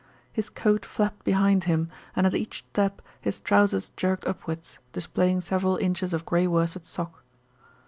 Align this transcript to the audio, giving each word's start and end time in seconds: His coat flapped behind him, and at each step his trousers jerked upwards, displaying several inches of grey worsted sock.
His 0.33 0.49
coat 0.49 0.83
flapped 0.83 1.23
behind 1.25 1.65
him, 1.65 1.91
and 2.15 2.25
at 2.25 2.33
each 2.33 2.65
step 2.73 3.03
his 3.21 3.39
trousers 3.39 3.89
jerked 3.95 4.25
upwards, 4.25 4.79
displaying 4.93 5.41
several 5.41 5.77
inches 5.77 6.11
of 6.11 6.25
grey 6.25 6.47
worsted 6.47 6.87
sock. 6.87 7.23